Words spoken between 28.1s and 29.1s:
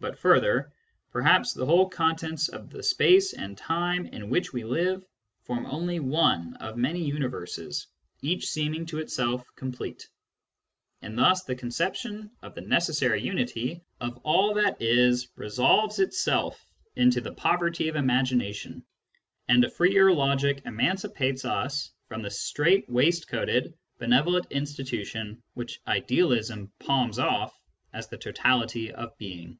totality